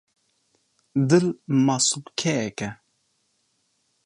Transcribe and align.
Dil 1.09 1.27
masûlkeyek 1.65 2.59
e. 2.67 2.69